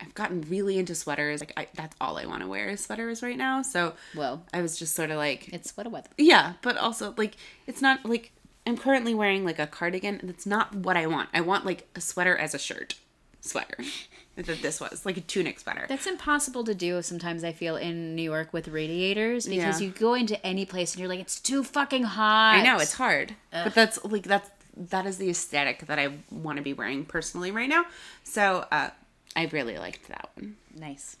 [0.00, 1.40] I've gotten really into sweaters.
[1.40, 3.62] Like I, that's all I want to wear is sweaters right now.
[3.62, 6.08] So Well, I was just sort of like, it's what a weather.
[6.16, 8.32] yeah, but also like it's not like
[8.66, 10.18] I'm currently wearing like a cardigan.
[10.20, 11.30] and it's not what I want.
[11.34, 12.94] I want like a sweater as a shirt
[13.40, 13.76] sweater.
[14.36, 15.86] that this was like a tunic sweater.
[15.88, 19.86] That's impossible to do sometimes, I feel, in New York with radiators because Yeah.
[19.88, 22.54] you go into any place and you're like, it's too fucking hot.
[22.56, 26.56] I know it's hard, but that's like that's that is the aesthetic that I want
[26.58, 27.84] to be wearing personally right now.
[28.22, 28.90] So uh,
[29.34, 30.56] I really liked that one.
[30.76, 31.16] Nice.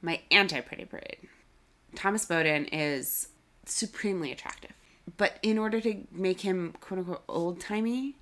[0.00, 1.18] My anti pretty parade.
[1.94, 3.28] Thomas Beaudoin is
[3.66, 4.72] supremely attractive,
[5.18, 8.16] but in order to make him quote unquote old timey,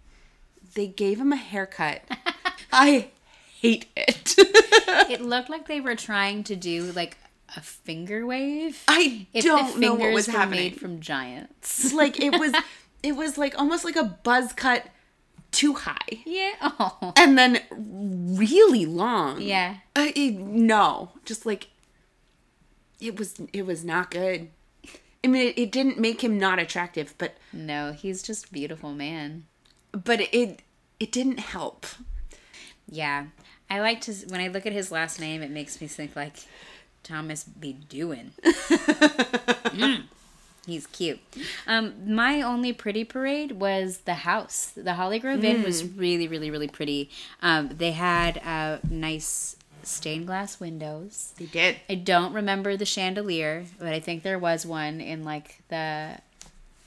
[0.74, 2.02] they gave him a haircut.
[2.72, 3.10] I
[3.62, 4.34] hate it.
[5.10, 7.16] It looked like they were trying to do like
[7.56, 8.82] a finger wave.
[8.88, 10.58] I If don't know what was happening.
[10.60, 11.92] made from giants.
[11.92, 12.52] like it was,
[13.02, 14.86] it was like almost like a buzz cut,
[15.50, 16.52] too high, Yeah.
[16.62, 17.12] Oh.
[17.16, 17.60] and then
[18.38, 19.40] really long.
[19.42, 19.76] Yeah.
[19.94, 21.68] Uh, it- no, just like
[23.00, 23.34] it was.
[23.52, 24.48] It was not good.
[25.24, 28.92] I mean, it, it didn't make him not attractive, but No, he's just a beautiful
[28.92, 29.44] man.
[29.92, 30.60] but it
[31.00, 31.86] it didn't help.
[32.88, 33.26] Yeah.
[33.72, 36.36] I like to when I look at his last name, it makes me think like
[37.02, 38.32] Thomas be doing.
[39.72, 40.02] Mm.
[40.66, 41.18] He's cute.
[41.66, 44.72] Um, my only pretty parade was the house.
[44.76, 47.08] The Holly Grove Inn was really, really, really pretty.
[47.40, 51.32] Um, they had uh, nice stained glass windows.
[51.38, 51.76] They did.
[51.88, 56.18] I don't remember the chandelier, but I think there was one in like the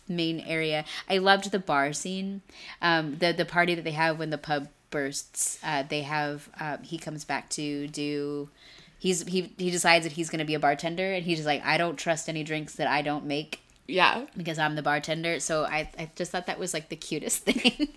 [0.08, 0.86] main area.
[1.10, 2.43] I loved the bar scene.
[2.84, 5.60] Um, the the party that they have when the pub bursts.
[5.63, 8.50] Uh, they have um, he comes back to do.
[9.00, 11.63] He's he he decides that he's going to be a bartender, and he's just like,
[11.65, 14.26] I don't trust any drinks that I don't make Yeah.
[14.36, 15.39] because I'm the bartender.
[15.39, 17.88] So I I just thought that was like the cutest thing.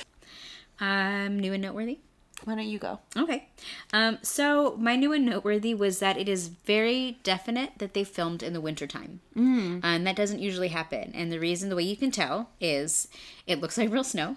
[0.80, 1.98] um, new and noteworthy.
[2.46, 3.00] Why don't you go?
[3.16, 3.48] Okay.
[3.92, 8.40] Um, so my new and noteworthy was that it is very definite that they filmed
[8.40, 9.18] in the wintertime.
[9.36, 9.80] Mm.
[9.82, 11.10] And that doesn't usually happen.
[11.12, 13.08] And the reason, the way you can tell, is
[13.48, 14.36] it looks like real snow.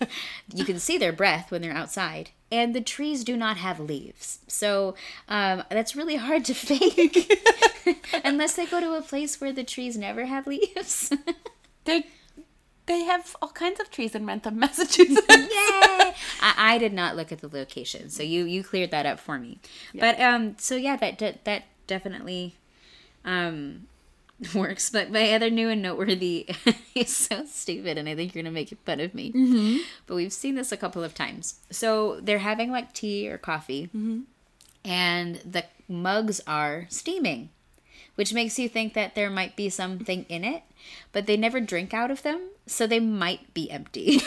[0.54, 2.30] you can see their breath when they're outside.
[2.50, 4.38] And the trees do not have leaves.
[4.48, 4.94] So
[5.28, 7.30] um, that's really hard to fake.
[8.24, 11.12] Unless they go to a place where the trees never have leaves.
[11.84, 12.06] They
[12.90, 15.26] they have all kinds of trees in Wrentham, Massachusetts.
[15.30, 16.12] Yay!
[16.42, 19.38] I, I did not look at the location, so you you cleared that up for
[19.38, 19.60] me.
[19.94, 22.56] But um, so yeah, that de- that definitely
[23.24, 23.86] um
[24.54, 24.90] works.
[24.90, 26.48] But my other new and noteworthy
[26.94, 29.82] is so stupid, and I think you're gonna make fun of me.
[30.06, 31.60] But we've seen this a couple of times.
[31.70, 33.88] So they're having like tea or coffee,
[34.84, 37.50] and the mugs are steaming
[38.20, 40.62] which makes you think that there might be something in it,
[41.10, 44.20] but they never drink out of them, so they might be empty.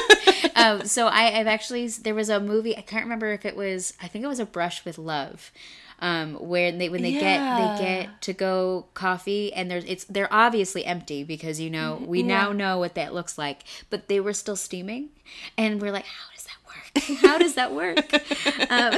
[0.54, 3.94] um, so I, I've actually there was a movie I can't remember if it was
[4.02, 5.50] I think it was a Brush with Love,
[6.00, 7.20] um, where they when they Yeah.
[7.20, 12.02] get they get to go coffee and there's it's they're obviously empty because you know
[12.06, 15.08] we now know what that looks like, but they were still steaming,
[15.56, 17.18] and we're like, how does that work?
[17.22, 18.12] How does that work?
[18.70, 18.92] um,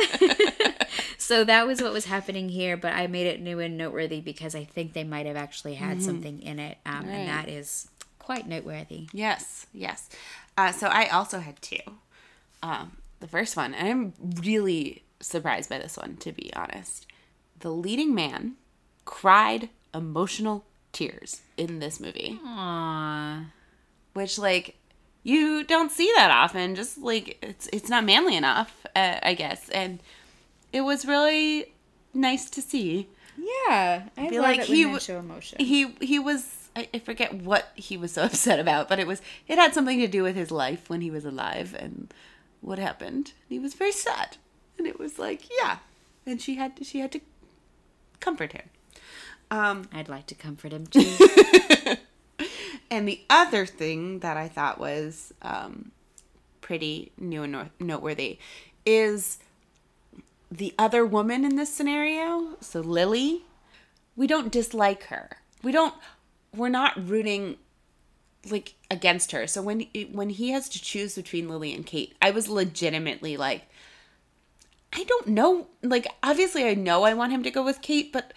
[1.20, 4.54] so that was what was happening here, but I made it new and noteworthy because
[4.54, 8.48] I think they might have actually had something in it, um, and that is quite
[8.48, 9.08] noteworthy.
[9.12, 10.08] Yes, yes.
[10.56, 11.78] Uh, so I also had two.
[12.62, 17.06] Um, the first one, and I'm really surprised by this one, to be honest.
[17.60, 18.54] The leading man
[19.04, 23.46] cried emotional tears in this movie, Aww.
[24.14, 24.76] which like
[25.22, 26.74] you don't see that often.
[26.74, 30.00] Just like it's it's not manly enough, uh, I guess, and
[30.72, 31.72] it was really
[32.14, 33.08] nice to see.
[33.36, 35.58] Yeah, I feel like he w- show emotion.
[35.58, 39.22] he he was I, I forget what he was so upset about, but it was
[39.48, 42.12] it had something to do with his life when he was alive and
[42.60, 43.32] what happened.
[43.48, 44.36] He was very sad,
[44.78, 45.78] and it was like yeah,
[46.26, 47.20] and she had to, she had to
[48.20, 48.68] comfort him.
[49.50, 51.16] Um, I'd like to comfort him too.
[52.90, 55.90] and the other thing that I thought was um,
[56.60, 58.38] pretty new and noteworthy
[58.86, 59.38] is
[60.50, 62.56] the other woman in this scenario.
[62.60, 63.42] So Lily,
[64.16, 65.30] we don't dislike her.
[65.62, 65.94] We don't.
[66.54, 67.56] We're not rooting
[68.48, 69.46] like against her.
[69.46, 73.62] So when when he has to choose between Lily and Kate, I was legitimately like,
[74.92, 75.68] I don't know.
[75.82, 78.32] Like obviously, I know I want him to go with Kate, but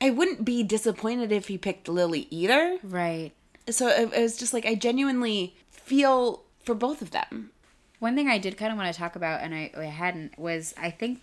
[0.00, 3.32] I wouldn't be disappointed if he picked Lily either right.
[3.70, 7.50] so it, it was just like I genuinely feel for both of them.
[8.00, 10.74] One thing I did kind of want to talk about, and I, I hadn't, was
[10.76, 11.20] I think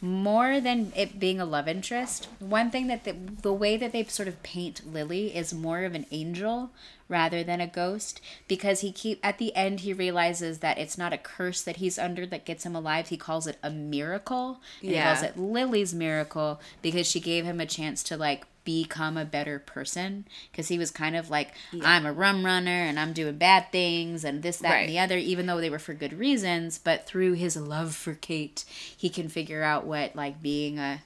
[0.00, 4.02] more than it being a love interest, one thing that the, the way that they
[4.04, 6.70] sort of paint Lily is more of an angel
[7.08, 11.12] rather than a ghost because he keep at the end he realizes that it's not
[11.12, 14.90] a curse that he's under that gets him alive he calls it a miracle and
[14.90, 15.04] he Yeah.
[15.12, 19.58] calls it Lily's miracle because she gave him a chance to like become a better
[19.58, 23.72] person because he was kind of like I'm a rum runner and I'm doing bad
[23.72, 24.80] things and this that Right.
[24.82, 28.14] and the other even though they were for good reasons but through his love for
[28.14, 28.64] Kate
[28.96, 31.02] he can figure out what like being a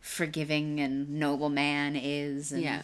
[0.00, 2.82] forgiving and noble man is and Yeah.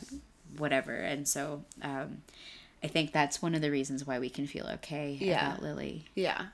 [0.57, 2.23] whatever and so um
[2.83, 5.49] I think that's one of the reasons why we can feel okay Yeah.
[5.49, 6.05] about Lily.
[6.15, 6.47] Yeah.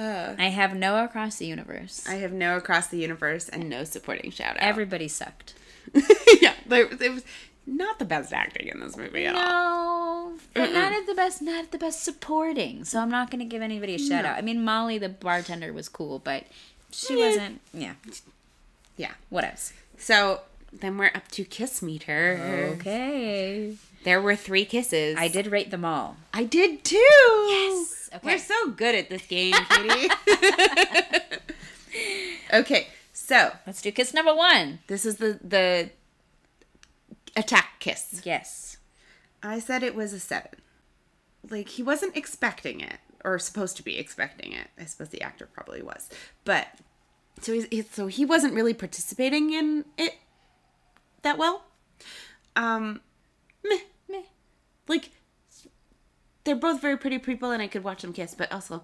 [0.00, 2.06] I have no across the universe.
[2.08, 4.62] I have no across the universe and no supporting shout out.
[4.62, 5.54] Everybody sucked.
[6.40, 7.24] yeah, it was
[7.66, 10.32] not the best acting in this movie at all.
[10.56, 11.42] No, not at the best.
[11.42, 12.84] Not at the best supporting.
[12.84, 14.36] So I'm not going to give anybody a shout out.
[14.38, 16.44] I mean, Molly, the bartender, was cool, but
[16.92, 17.26] she Yeah.
[17.26, 17.60] wasn't.
[17.74, 17.92] Yeah.
[18.96, 19.12] Yeah.
[19.28, 19.72] What else?
[19.98, 20.40] So
[20.72, 22.72] then we're up to kiss meter.
[22.78, 23.76] Okay.
[24.04, 25.16] There were three kisses.
[25.18, 26.16] I did rate them all.
[26.32, 26.96] I did too.
[26.96, 28.08] Yes.
[28.14, 28.20] Okay.
[28.34, 30.08] We're so good at this game, Katie.
[32.52, 34.78] okay, so Let's do kiss number one.
[34.86, 35.90] this is the the
[37.38, 38.20] attack kiss.
[38.24, 38.78] Yes.
[39.42, 40.60] I said it was a seven.
[41.48, 44.68] Like he wasn't expecting it, or supposed to be expecting it.
[44.78, 46.10] I suppose the actor probably was,
[46.44, 46.66] but
[47.40, 50.16] so he's, he so he wasn't really participating in it
[51.22, 51.64] that well.
[52.56, 53.00] Um,
[53.64, 53.78] meh,
[54.08, 54.22] Meh.
[54.88, 55.10] like
[56.44, 58.82] they're both very pretty people, and I could watch them kiss, but also.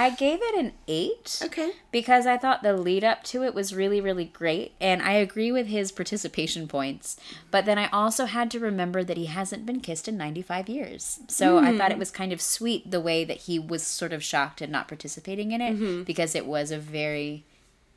[0.00, 1.42] I gave it an eight.
[1.44, 1.72] Okay.
[1.90, 4.72] Because I thought the lead up to it was really, really great.
[4.80, 7.18] And I agree with his participation points.
[7.50, 11.20] But then I also had to remember that he hasn't been kissed in 95 years.
[11.28, 14.24] So I thought it was kind of sweet the way that he was sort of
[14.24, 17.44] shocked and not participating in it because it was a very,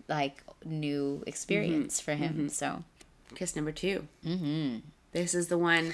[0.09, 2.49] like, new experience for him.
[2.49, 2.83] So.
[3.35, 4.77] Kiss number 2 Mm-hmm.
[5.13, 5.93] This is the one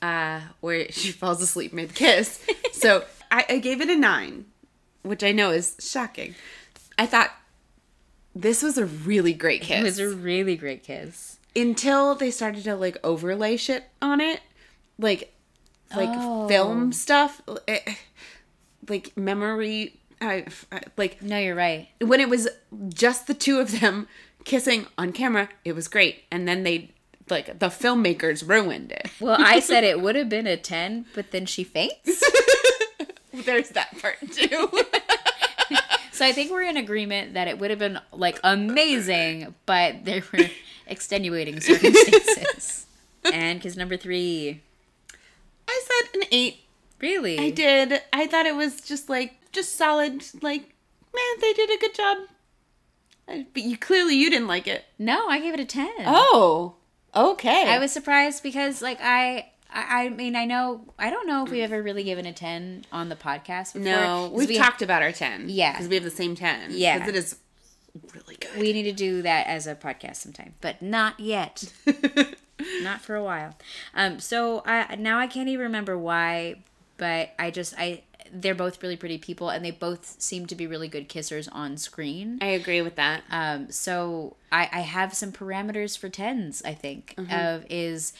[0.00, 2.44] uh, where she falls asleep mid kiss.
[2.72, 4.46] so I, I gave it a nine,
[5.06, 6.34] which I know is shocking.
[6.98, 7.30] I thought
[8.34, 11.38] this was a really great kiss It was a really great kiss.
[11.54, 14.40] until they started to like overlay shit on it,
[14.98, 15.32] like
[15.94, 16.48] like Oh.
[16.48, 17.94] film stuff, eh,
[18.88, 20.00] like memory.
[20.20, 21.88] I, I- like No, you're right.
[22.00, 22.48] when it was
[22.88, 24.08] just the two of them
[24.44, 26.24] kissing on camera, it was great.
[26.30, 26.92] And then they
[27.28, 29.10] like the filmmakers ruined it.
[29.20, 32.22] Well, I said it would have been a 10, but then she faints.
[33.32, 34.70] There's that part too.
[36.16, 40.22] So I think we're in agreement that it would have been like amazing, but there
[40.32, 40.46] were
[40.86, 42.86] extenuating circumstances.
[43.30, 44.62] and because number three.
[45.68, 46.60] I said an eight.
[47.00, 47.38] Really?
[47.38, 48.00] I did.
[48.14, 50.24] I thought it was just like just solid.
[50.40, 50.62] Like
[51.14, 52.18] man, they did a good job.
[53.26, 54.84] But you clearly you didn't like it.
[54.98, 55.88] No, I gave it a 10.
[56.06, 56.76] Oh,
[57.14, 57.68] okay.
[57.68, 61.50] I was surprised because like I I, I mean I know I don't know if
[61.50, 63.82] we've ever really given a 10 on the podcast before.
[63.82, 64.30] no.
[64.32, 65.48] We've we- talked about our ten.
[65.48, 65.72] Yeah.
[65.72, 66.68] because we have the same ten.
[66.70, 66.98] Yeah.
[66.98, 67.36] because it is
[68.14, 68.58] really good.
[68.60, 71.72] We need to do that as a podcast sometime, but not yet.
[72.82, 73.54] not for a while.
[73.94, 76.56] Um, so I now I can't even remember why,
[76.96, 78.02] but I just I
[78.32, 81.76] they're both really pretty people, and they both seem to be really good kissers on
[81.76, 82.38] screen.
[82.40, 83.22] I agree with that.
[83.30, 86.62] Um, so I I have some parameters for tens.
[86.64, 88.12] I think of is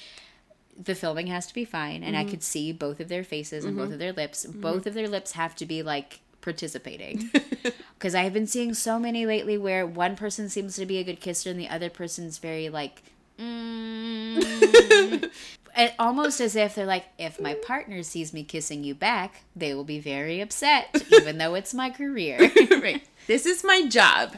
[0.83, 3.77] the filming has to be fine, and I could see both of their faces and
[3.77, 4.45] both of their lips.
[4.45, 7.29] Both of their lips have to be like participating
[7.99, 11.05] because I have been seeing so many lately where one person seems to be a
[11.05, 13.03] good kisser and the other person's very like.
[13.39, 15.31] Mm,
[15.99, 19.85] almost as if they're like, if my partner sees me kissing you back, they will
[19.85, 22.39] be very upset, even though it's my career.
[22.71, 23.07] right.
[23.27, 24.37] This is my job.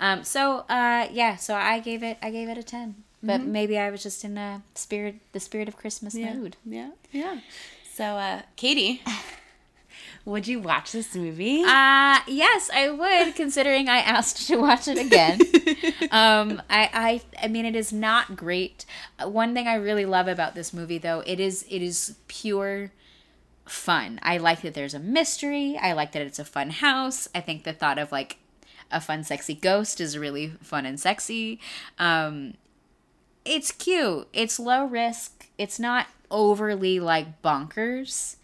[0.00, 3.52] Um, so uh, yeah, so I gave it I gave it a ten, but Mm-hmm.
[3.52, 6.56] maybe I was just in a spirit the spirit of Christmas mood.
[6.64, 6.90] Yeah.
[7.12, 7.40] Yeah.
[7.94, 9.02] So, uh, Katie,
[10.24, 11.62] would you watch this movie?
[11.64, 15.40] Uh yes, I would, considering I asked to watch it again.
[16.10, 18.84] um, I, I I mean it is not great.
[19.22, 22.92] Uh, One thing I really love about this movie though, it is it is pure
[23.66, 24.18] fun.
[24.22, 25.78] I like that there's a mystery.
[25.80, 27.28] I like that it's a fun house.
[27.34, 28.38] I think the thought of like
[28.90, 31.60] a fun sexy ghost is really fun and sexy.
[31.98, 32.54] Um
[33.44, 34.28] it's cute.
[34.32, 35.46] It's low risk.
[35.58, 38.36] It's not overly like bonkers.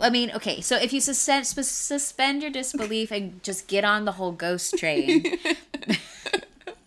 [0.00, 4.12] I mean, okay, so if you suspend, suspend your disbelief and just get on the
[4.12, 5.22] whole ghost train,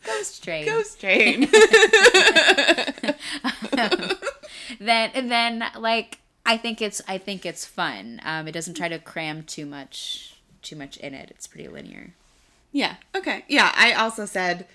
[0.06, 1.42] ghost train, Ghost Train.
[4.80, 8.22] then and then like I think it's I think it's fun.
[8.24, 11.30] Um, it doesn't try to cram too much too much in it.
[11.32, 12.14] It's pretty linear.
[12.72, 12.96] yeah.
[13.16, 13.44] Okay.
[13.48, 13.72] Yeah.
[13.76, 14.68] I also said,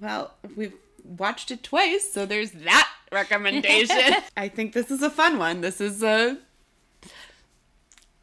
[0.00, 0.74] well, we've
[1.04, 4.14] watched it twice, so there's that recommendation.
[4.36, 5.60] I think this is a fun one.
[5.60, 6.38] This is a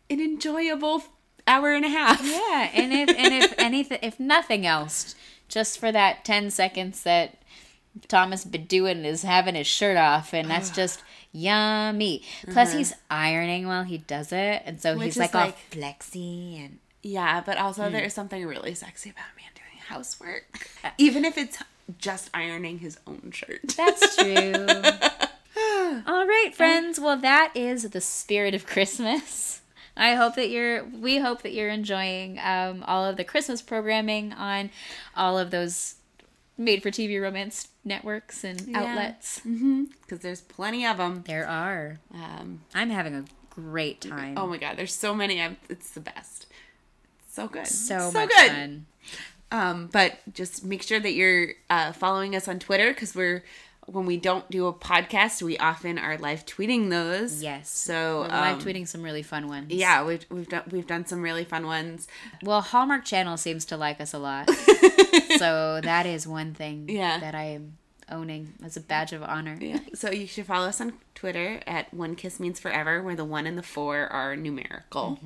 [0.10, 1.04] an enjoyable
[1.48, 2.22] hour and a half.
[2.24, 5.16] Yeah, and if and if anything, if nothing else,
[5.48, 7.38] just for that ten seconds that
[8.08, 11.02] Thomas Beaudoin is having his shirt off, and that's just
[11.32, 12.24] yummy.
[12.52, 15.00] Plus, he's ironing while he does it, and so Uh-huh.
[15.00, 19.10] Which he's is like, all like- flexy and Yeah, but also there's something really sexy
[19.12, 19.43] about doing
[19.88, 21.58] housework, even if it's
[21.98, 23.62] just ironing his own shirt.
[23.76, 24.54] That's true.
[26.08, 27.00] All right, friends.
[27.00, 29.62] Well, that is the spirit of Christmas.
[29.96, 30.84] I hope that you're.
[30.86, 34.72] We hope that you're enjoying um, all of the Christmas programming on
[35.16, 35.96] all of those
[36.58, 38.80] made-for-TV romance networks and Yeah.
[38.82, 39.42] outlets.
[39.42, 41.24] Because there's plenty of them.
[41.28, 42.00] There are.
[42.14, 44.36] Um, I'm having a great time.
[44.38, 45.40] oh my god, there's so many.
[45.42, 46.48] I'm, it's the best.
[47.30, 47.68] So good.
[47.68, 48.52] so, so much good.
[48.52, 48.86] fun.
[49.54, 53.44] Um, but just make sure that you're uh, following us on Twitter because we're
[53.86, 57.44] when we don't do a podcast, we often are live tweeting those.
[57.44, 57.70] Yes.
[57.70, 59.72] So We're live um, tweeting some really fun ones.
[59.72, 62.08] Yeah, we've we've done we've done some really fun ones.
[62.42, 64.50] Well, Hallmark Channel seems to like us a lot.
[65.38, 67.20] so that is one thing Yeah.
[67.20, 67.78] that I am
[68.10, 69.58] owning as a badge of honor.
[69.60, 69.80] Yeah.
[69.94, 73.46] So you should follow us on Twitter at One Kiss Means Forever, where the one
[73.46, 75.20] and the four are numerical.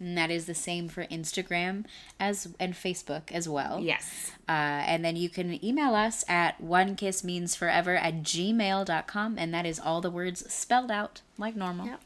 [0.00, 1.84] And that is the same for Instagram
[2.18, 3.80] as and Facebook as well.
[3.80, 4.32] Yes.
[4.48, 9.54] Uh, and then you can email us at one kiss means forever at gmail.com and
[9.54, 11.86] that is all the words spelled out like normal.
[11.86, 12.00] Yep.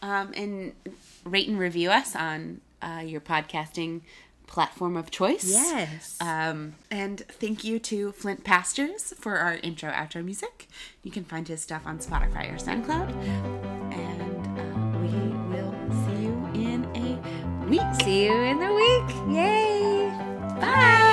[0.00, 0.72] Um, and
[1.24, 4.02] rate and review us on uh, your podcasting
[4.46, 5.50] platform of choice.
[5.50, 6.16] Yes.
[6.20, 10.68] Um, and thank you to Flint Pastors for our intro outro music.
[11.02, 13.10] You can find his stuff on Spotify or SoundCloud.
[13.92, 14.23] And
[17.68, 17.82] week.
[18.02, 19.36] See you in the week.
[19.36, 20.10] Yay.
[20.60, 21.04] Bye.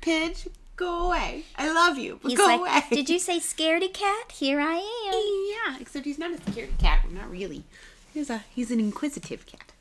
[0.00, 1.44] Pidge, go away.
[1.56, 2.82] I love you, but He's go like, away.
[2.90, 4.32] Did you say scaredy cat?
[4.32, 5.72] Here I am.
[5.74, 7.06] Yeah, except he's not a scaredy cat.
[7.10, 7.62] Not really.
[8.12, 9.71] He's a he's an inquisitive cat.